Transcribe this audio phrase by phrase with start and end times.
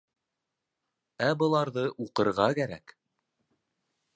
[1.27, 2.95] Ә быларҙы уҡырға кәрәк.